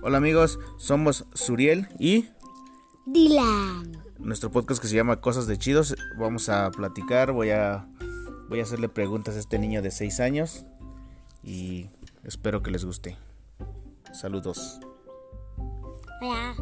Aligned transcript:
Hola 0.00 0.18
amigos, 0.18 0.60
somos 0.76 1.26
Suriel 1.34 1.88
y 1.98 2.28
Dylan. 3.04 4.00
Nuestro 4.18 4.52
podcast 4.52 4.80
que 4.80 4.86
se 4.86 4.94
llama 4.94 5.20
Cosas 5.20 5.48
de 5.48 5.58
Chidos. 5.58 5.96
Vamos 6.16 6.48
a 6.48 6.70
platicar, 6.70 7.32
voy 7.32 7.50
a 7.50 7.88
voy 8.48 8.60
a 8.60 8.62
hacerle 8.62 8.88
preguntas 8.88 9.34
a 9.34 9.40
este 9.40 9.58
niño 9.58 9.82
de 9.82 9.90
6 9.90 10.20
años 10.20 10.64
y 11.42 11.90
espero 12.22 12.62
que 12.62 12.70
les 12.70 12.84
guste. 12.84 13.16
Saludos. 14.12 14.78
Hola. 16.22 16.54